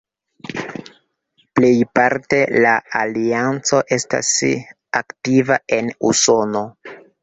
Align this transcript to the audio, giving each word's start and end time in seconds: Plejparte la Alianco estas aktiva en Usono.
Plejparte 1.59 2.41
la 2.65 2.73
Alianco 3.03 3.85
estas 4.01 4.35
aktiva 5.05 5.65
en 5.81 5.97
Usono. 6.15 6.71